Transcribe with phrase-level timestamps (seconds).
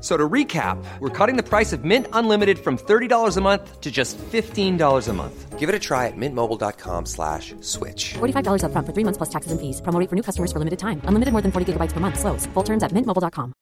[0.00, 3.90] So to recap, we're cutting the price of Mint Unlimited from $30 a month to
[3.90, 5.58] just $15 a month.
[5.58, 8.14] Give it a try at mintmobile.com slash switch.
[8.14, 9.80] $45 upfront for three months plus taxes and fees.
[9.82, 11.02] Promo rate for new customers for limited time.
[11.02, 12.20] Unlimited more than 40 gigabytes per month.
[12.20, 12.46] Slows.
[12.54, 13.52] Full terms at mintmobile.com.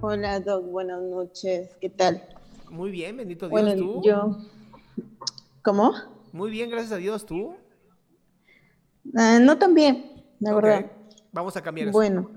[0.00, 0.64] Hola, Doc.
[0.66, 1.74] Buenas noches.
[1.80, 2.22] ¿Qué tal?
[2.70, 3.50] Muy bien, bendito Dios.
[3.50, 4.02] Bueno, ¿tú?
[4.04, 4.36] yo...
[5.62, 5.92] ¿Cómo?
[6.36, 7.24] Muy bien, gracias a Dios.
[7.24, 7.56] ¿Tú?
[9.16, 10.84] Ah, no tan bien, la verdad.
[11.32, 11.96] Vamos a cambiar eso.
[11.96, 12.30] Bueno,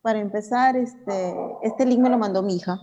[0.00, 2.80] para empezar, este, este link me lo mandó mi hija,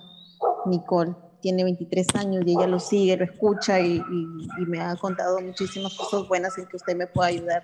[0.67, 1.15] Nicole.
[1.41, 5.39] Tiene 23 años y ella lo sigue, lo escucha y, y- y me ha contado
[5.41, 7.63] muchísimas cosas buenas en que usted me pueda ayudar.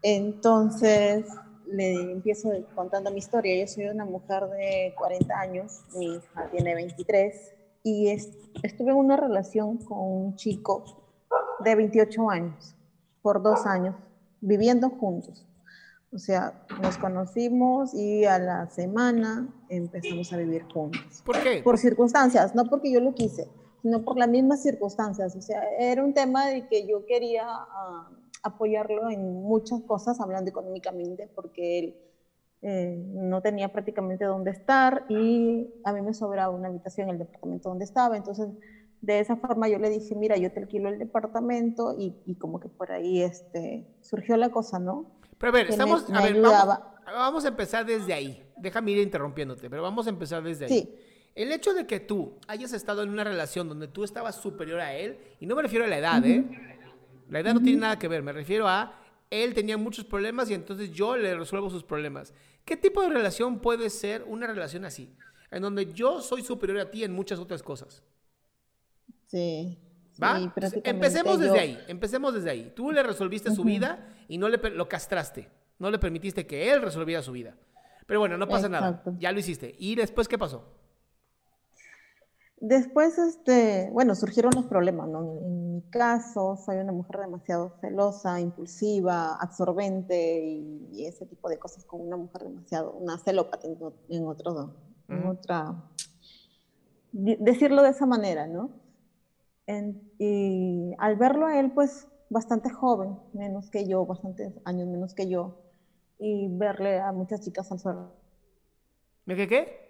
[0.00, 1.26] Entonces,
[1.66, 3.60] le empiezo contando mi historia.
[3.60, 7.52] Yo soy una mujer de 40 años, mi hija tiene 23
[7.82, 8.30] y es-
[8.62, 10.84] estuve en una relación con un chico
[11.64, 12.74] de 28 años,
[13.22, 13.94] por dos años,
[14.40, 15.44] viviendo juntos.
[16.12, 21.22] O sea, nos conocimos y a la semana empezamos a vivir juntos.
[21.24, 21.60] ¿Por qué?
[21.62, 23.46] Por circunstancias, no porque yo lo quise,
[23.82, 25.36] sino por las mismas circunstancias.
[25.36, 28.08] O sea, era un tema de que yo quería ah,
[28.42, 31.96] apoyarlo en muchas cosas, hablando económicamente, porque él
[32.62, 37.18] eh, no tenía prácticamente dónde estar y a mí me sobraba una habitación en el
[37.20, 38.16] departamento donde estaba.
[38.16, 38.48] Entonces,
[39.00, 42.58] de esa forma yo le dije, mira, yo te alquilo el departamento y, y como
[42.58, 45.06] que por ahí este, surgió la cosa, ¿no?
[45.38, 46.08] Pero a ver, que estamos.
[46.08, 48.42] me- a ver, vamos, vamos a empezar desde ahí.
[48.56, 50.70] Déjame ir interrumpiéndote, pero vamos a empezar desde ahí.
[50.72, 50.94] Sí.
[51.36, 54.94] El hecho de que tú hayas estado en una relación donde tú estabas superior a
[54.96, 56.44] él, y no me refiero a la edad, ¿eh?
[57.30, 58.97] La edad no tiene nada que ver, me refiero a
[59.30, 62.32] él tenía muchos problemas y entonces yo le resuelvo sus problemas.
[62.64, 65.14] ¿Qué tipo de relación puede ser una relación así?
[65.50, 68.02] En donde yo soy superior a ti en muchas otras cosas.
[69.26, 69.78] Sí.
[70.22, 70.38] ¿Va?
[70.40, 72.72] sí, prácticamente empecemos desde yo- ahí, empecemos desde ahí.
[72.74, 75.48] Tú le resolviste su vida y no le lo castraste.
[75.78, 77.56] No le permitiste que él resolviera su vida.
[78.06, 79.02] Pero bueno, no pasa nada.
[79.18, 79.76] Ya lo hiciste.
[79.78, 80.64] ¿Y después qué pasó?
[82.60, 85.20] Después, este, bueno, surgieron los problemas, ¿no?
[85.22, 91.56] En mi caso, soy una mujer demasiado celosa, impulsiva, absorbente y, y ese tipo de
[91.58, 93.68] cosas con una mujer demasiado, una celópata
[94.08, 94.72] en, otro,
[95.08, 95.28] en Ujú.
[95.28, 95.74] otra,
[97.12, 98.70] decirlo de esa manera, ¿no?
[99.66, 105.14] En- y al verlo a él, pues, bastante joven, menos que yo, bastantes años menos
[105.14, 105.54] que yo,
[106.18, 108.12] y verle a muchas chicas al suelo.
[109.26, 109.87] ¿Me qué qué?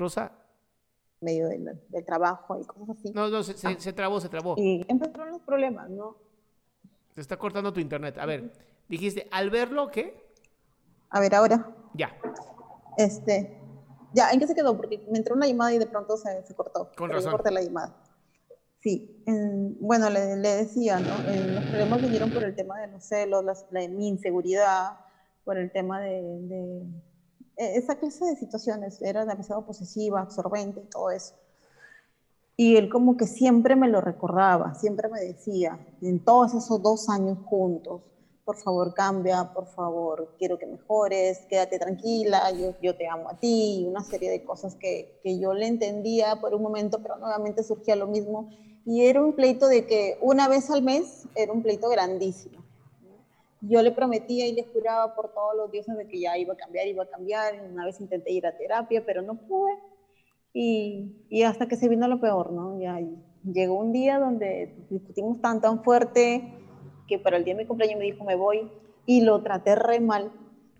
[0.00, 0.32] Rosa.
[1.22, 3.12] medio del, del trabajo y cosas así.
[3.12, 3.74] No, no, se, se- Ah.
[3.78, 4.54] se trabó, se trabó.
[4.56, 6.16] Y empezaron los problemas, ¿no?
[7.14, 8.16] Se está cortando tu internet.
[8.18, 8.50] A ver,
[8.88, 10.18] dijiste, al verlo, ¿qué?
[11.10, 12.10] A ver, ahora, Ya.
[12.96, 13.60] este,
[14.14, 14.74] ya, ¿en qué se quedó?
[14.76, 16.90] Porque me entró una llamada y de pronto se, se cortó.
[16.96, 17.32] Con razón.
[17.32, 17.94] corté la llamada.
[18.78, 21.08] Sí, en- bueno, le, le decía, ¿no?
[21.54, 24.98] Los problemas vinieron por el tema de los celos, las- la, mi inseguridad,
[25.44, 26.86] por el tema de, de-
[27.60, 29.00] esa clase de situaciones.
[29.02, 31.34] Era demasiado posesiva, absorbente y todo eso.
[32.56, 37.08] Y él como que siempre me lo recordaba, siempre me decía, en todos esos dos
[37.08, 38.02] años juntos,
[38.44, 43.38] por favor cambia, por favor quiero que mejores, quédate tranquila, yo, yo te amo a
[43.38, 47.16] ti, y una serie de cosas que, que yo le entendía por un momento, pero
[47.16, 48.50] nuevamente surgía lo mismo.
[48.84, 52.59] Y era un pleito de que una vez al mes era un pleito grandísimo.
[53.62, 56.56] Yo le prometía y le juraba por todos los dioses de que ya iba a
[56.56, 57.60] cambiar, iba a cambiar.
[57.70, 59.72] Una vez intenté ir a terapia, pero no pude.
[60.52, 62.80] Y, hasta que se vino lo peor, ¿no?
[62.80, 62.98] Ya,
[63.44, 66.54] llegó un día donde discutimos tan, tan fuerte
[67.06, 68.70] que para el día de mi cumpleaños me dijo, me voy,
[69.06, 70.32] y lo traté re mal.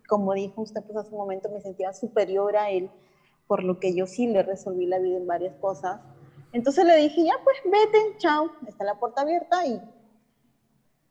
[0.09, 2.91] Como dijo usted pues hace un momento, me sentía superior a él,
[3.47, 6.01] por lo que yo sí le resolví la vida en varias cosas.
[6.53, 9.81] Entonces le dije, ya pues vete, chao, está la puerta abierta y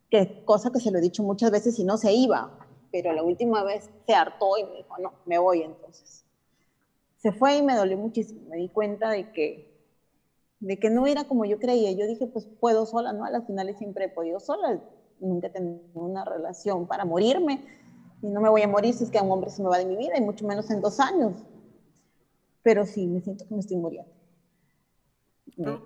[0.09, 2.51] que cosa que se lo he dicho muchas veces y no se iba,
[2.91, 6.25] pero la última vez se hartó y me dijo, no, me voy entonces.
[7.17, 9.65] Se fue y me dolió muchísimo, me di cuenta de que,
[10.59, 11.91] de que no era como yo creía.
[11.91, 13.25] Yo dije, pues puedo sola, ¿no?
[13.25, 14.81] A las finales siempre he podido sola,
[15.19, 17.61] nunca he tenido una relación para morirme
[18.21, 19.85] y no me voy a morir si es que un hombre se me va de
[19.85, 21.33] mi vida y mucho menos en dos años.
[22.63, 24.09] Pero sí, me siento que me estoy muriendo.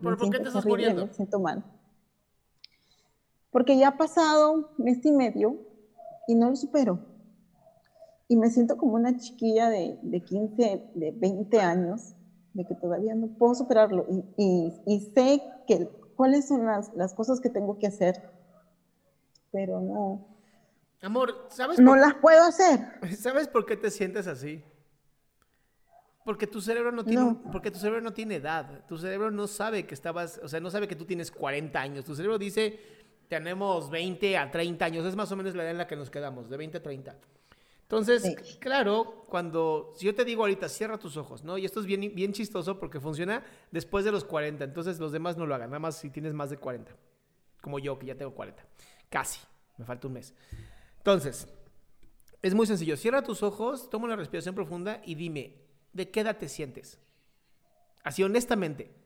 [0.01, 1.05] ¿Por, qué te estás muriendo?
[1.07, 1.63] Me siento mal.
[3.53, 5.59] Porque ya ha pasado mes y medio
[6.27, 6.99] y no lo supero.
[8.27, 12.15] Y me siento como una chiquilla de, de 15, de 20 años,
[12.53, 14.07] de que todavía no puedo superarlo.
[14.37, 18.31] Y, y, sé que, cuáles son las, las, cosas que tengo que hacer,
[19.51, 20.27] pero no.
[21.03, 21.79] Amor, ¿sabes?
[21.79, 22.79] No las puedo hacer.
[23.17, 24.63] ¿Sabes por qué te sientes así?
[26.25, 28.85] Porque tu cerebro no tiene, porque tu cerebro no tiene edad.
[28.87, 32.05] Tu cerebro no sabe que estabas, o sea, no sabe que tú tienes 40 años.
[32.05, 32.79] Tu cerebro dice,
[33.37, 35.05] tenemos 20 a 30 años.
[35.05, 37.17] Es más o menos la edad en la que nos quedamos, de 20 a 30.
[37.81, 41.57] Entonces, claro, cuando, si yo te digo ahorita, cierra tus ojos, ¿no?
[41.57, 44.63] Y esto es bien, bien chistoso porque funciona después de los 40.
[44.63, 46.91] Entonces, los demás no lo hagan, nada más si tienes más de 40.
[47.61, 48.65] Como yo, que ya tengo 40.
[49.09, 49.39] Casi.
[49.77, 50.33] Me falta un mes.
[50.97, 51.47] Entonces,
[52.41, 52.97] es muy sencillo.
[52.97, 55.55] Cierra tus ojos, toma una respiración profunda y dime,
[55.93, 56.99] ¿de qué edad te sientes?
[58.03, 59.02] Así honestamente.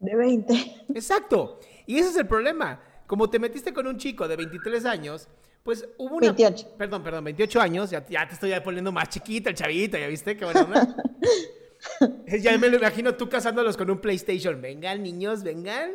[0.00, 0.84] De 20.
[0.94, 1.60] Exacto.
[1.86, 2.80] Y ese es el problema.
[3.06, 5.28] Como te metiste con un chico de 23 años,
[5.62, 6.32] pues hubo una...
[6.32, 6.74] 28.
[6.76, 7.90] Perdón, perdón, 28 años.
[7.90, 10.36] Ya, te estoy poniendo más chiquita el chavito, ¿ya viste?
[10.36, 10.68] Qué bueno,
[12.40, 14.60] ya me lo imagino tú casándolos con un PlayStation.
[14.60, 15.92] Vengan, niños, vengan.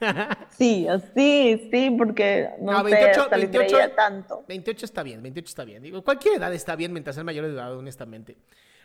[0.56, 4.44] Sí, así, sí, porque no, 28, 28, tanto.
[4.46, 5.82] 28 está bien, 28 está bien.
[5.82, 8.36] Digo, cualquier edad está bien mientras sea mayor de edad, honestamente.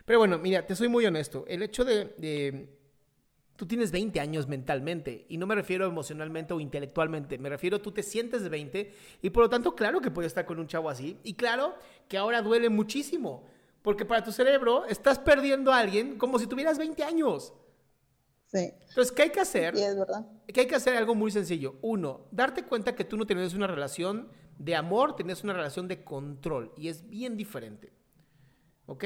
[0.06, 1.46] Pero bueno, mira, te soy muy honesto.
[1.48, 2.68] El hecho de,
[3.56, 7.92] Tú tienes 20 años mentalmente, y no me refiero emocionalmente o intelectualmente, me refiero tú
[7.92, 10.90] te sientes de 20, y por lo tanto, claro que puedes estar con un chavo
[10.90, 11.76] así, y claro
[12.08, 13.46] que ahora duele muchísimo,
[13.84, 17.54] porque para tu cerebro estás perdiendo a alguien como si tuvieras 20 años.
[18.54, 19.76] Entonces, ¿qué hay que hacer?
[19.76, 20.26] Sí, es verdad.
[20.48, 21.76] Que hay que hacer algo muy sencillo.
[21.82, 24.30] Uno, darte cuenta que tú no tienes una relación
[24.60, 27.92] de amor, tienes una relación de control y es bien diferente.
[28.86, 29.06] ¿Ok?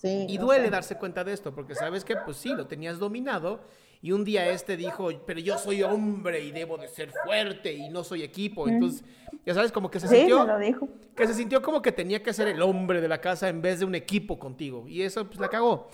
[0.00, 0.26] Sí.
[0.28, 3.60] Y duele darse cuenta de esto porque sabes que, pues sí, lo tenías dominado
[4.04, 7.88] y un día este dijo, pero yo soy hombre y debo de ser fuerte y
[7.88, 8.68] no soy equipo.
[8.68, 9.02] Entonces,
[9.46, 10.42] ya sabes, como que se sintió...
[10.42, 10.88] Sí, lo dijo.
[11.16, 13.78] Que se sintió como que tenía que ser el hombre de la casa en vez
[13.78, 14.86] de un equipo contigo.
[14.86, 15.88] Y eso, pues, la cagó.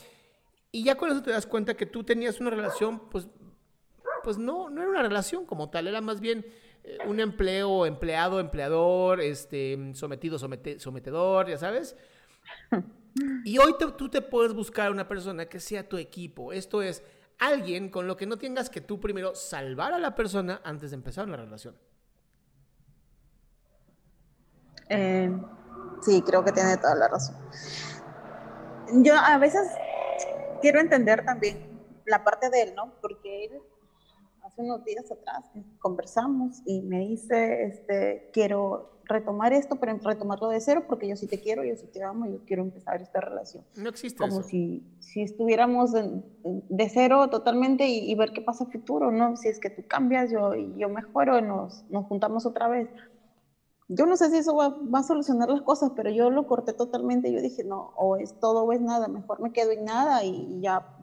[0.72, 3.28] Y ya con eso te das cuenta que tú tenías una relación, pues,
[4.24, 6.44] pues no, no era una relación como tal, era más bien
[6.82, 11.96] eh, un empleo, empleado, empleador, este, sometido, sometedor, ya sabes.
[13.44, 16.52] Y hoy tú te puedes buscar una persona que sea tu equipo.
[16.52, 17.02] Esto es
[17.38, 20.96] alguien con lo que no tengas que tú primero salvar a la persona antes de
[20.96, 21.76] empezar una relación.
[24.88, 25.32] Eh,
[26.02, 27.36] sí, creo que tiene toda la razón.
[29.02, 29.68] Yo a veces
[30.60, 32.92] quiero entender también la parte de él, ¿no?
[33.00, 33.62] Porque él
[34.50, 40.60] hace unos días atrás conversamos y me dice, este, quiero retomar esto, pero retomarlo de
[40.60, 43.64] cero porque yo sí te quiero, yo sí te amo, yo quiero empezar esta relación.
[43.76, 44.48] No existe Como eso.
[44.48, 49.36] si, si estuviéramos de cero totalmente y, ver qué pasa futuro, ¿no?
[49.36, 52.88] Si es que tú cambias, yo, yo mejoro, nos, nos juntamos otra vez
[53.92, 57.32] yo no sé si eso va, a solucionar las cosas, pero yo lo corté totalmente.
[57.32, 60.60] Yo dije, no, o es todo o es nada, mejor me quedo en nada y
[60.60, 60.96] ya.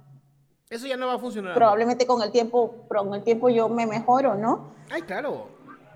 [0.70, 1.54] Eso ya no va a funcionar.
[1.54, 4.74] Probablemente con el tiempo, con el tiempo yo me mejoro, ¿no?
[4.90, 5.50] Ay, claro.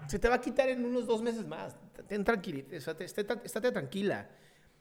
[0.08, 1.76] Se te va a quitar en unos dos meses más.
[2.08, 4.30] Ten tranquila, estate, tranquila.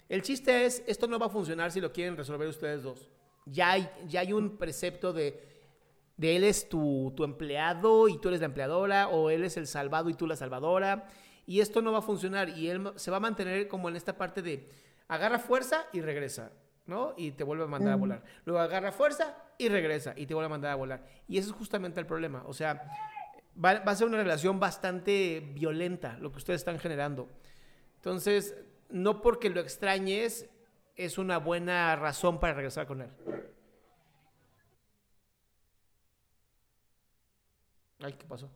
[0.08, 3.08] El chiste es, esto no va a funcionar si lo quieren resolver ustedes dos.
[3.46, 5.40] Ya hay, ya hay un precepto de,
[6.16, 9.66] de él es tu, tu empleado y tú eres la empleadora, o él es el
[9.66, 11.08] salvado y tú la salvadora
[11.46, 14.16] y esto no va a funcionar y él se va a mantener como en esta
[14.16, 14.68] parte de
[15.08, 16.52] agarra fuerza y regresa,
[16.86, 17.14] ¿no?
[17.16, 18.22] Y te vuelve a mandar a volar.
[18.44, 21.06] Luego agarra fuerza y regresa y te vuelve a mandar a volar.
[21.28, 22.42] Y eso es justamente el problema.
[22.46, 22.82] O sea,
[23.62, 27.28] va, a ser una relación bastante violenta lo que ustedes están generando.
[27.96, 28.56] Entonces,
[28.88, 30.48] no porque lo extrañes
[30.96, 33.10] es una buena razón para regresar con él.
[38.02, 38.50] Ay, ¿qué pasó?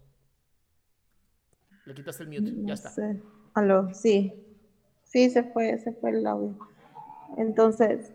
[1.85, 2.95] Le quitaste el mute, ya está.
[3.53, 4.33] Aló, sí.
[5.05, 6.57] Sí, se fue, se fue el audio.
[7.37, 8.15] Entonces,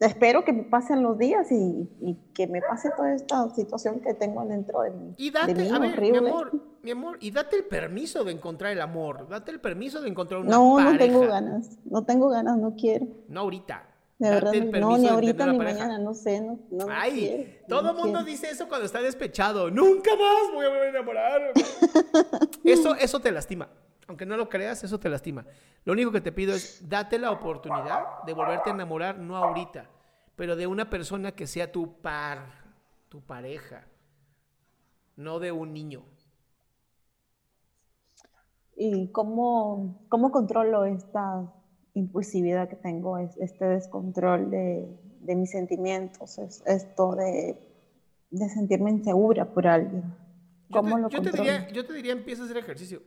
[0.00, 4.14] espero que me pasen los días y, y, que me pase toda esta situación que
[4.14, 5.14] tengo dentro de mí.
[5.18, 6.52] Y date, a ver, mi amor,
[6.82, 10.40] mi amor, y date el permiso de encontrar el amor, date el permiso de encontrar
[10.40, 10.92] una no, pareja.
[10.92, 13.06] No, no tengo ganas, no tengo ganas, no quiero.
[13.28, 13.86] No ahorita.
[14.18, 17.96] De verdad, no, ni ahorita ni mañana, no sé, no, no Ay, quiero, todo el
[17.96, 19.70] mundo dice eso cuando está despechado.
[19.70, 21.52] Nunca más voy a enamorar.
[22.64, 23.70] eso, eso te lastima.
[24.10, 25.46] Aunque no lo creas, eso te lastima.
[25.84, 29.88] Lo único que te pido es date la oportunidad de volverte a enamorar, no ahorita,
[30.34, 32.40] pero de una persona que sea tu par,
[33.08, 33.86] tu pareja,
[35.14, 36.02] no de un niño.
[38.74, 41.48] ¿Y cómo, cómo controlo esta
[41.94, 44.88] impulsividad que tengo, este descontrol de,
[45.20, 47.60] de mis sentimientos, es esto de,
[48.32, 50.02] de, sentirme insegura por alguien?
[50.72, 51.30] ¿Cómo yo lo te?
[51.30, 53.02] Te diría, yo te diría, empieza a hacer ejercicio.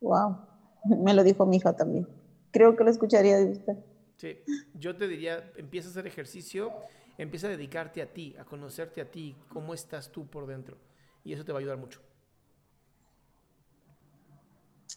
[0.00, 0.38] Wow,
[0.84, 2.06] me lo dijo mi hija también.
[2.50, 3.76] Creo que lo escucharía de usted.
[4.16, 4.38] Sí,
[4.74, 6.72] yo te diría, empieza a hacer ejercicio,
[7.18, 10.78] empieza a dedicarte a ti, a conocerte a ti, cómo estás tú por dentro.
[11.22, 12.00] Y eso te va a ayudar mucho.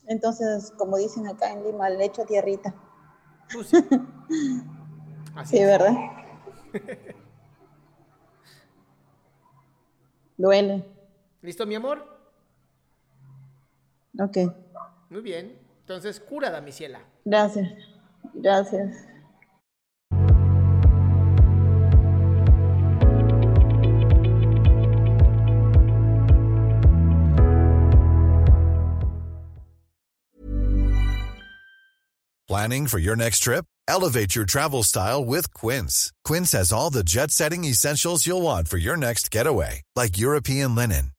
[0.07, 2.73] Entonces, como dicen acá en Lima, le echo tierrita.
[3.49, 3.77] Sí.
[5.35, 5.63] Así sí.
[5.63, 5.93] ¿verdad?
[10.37, 10.85] Duele.
[11.41, 12.05] ¿Listo, mi amor?
[14.17, 14.37] Ok.
[15.09, 15.57] Muy bien.
[15.81, 17.01] Entonces, cura, damisela.
[17.25, 17.67] Gracias.
[18.33, 19.09] Gracias.
[32.49, 33.65] Planning for your next trip?
[33.87, 36.11] Elevate your travel style with Quince.
[36.23, 40.73] Quince has all the jet setting essentials you'll want for your next getaway, like European
[40.73, 41.11] linen,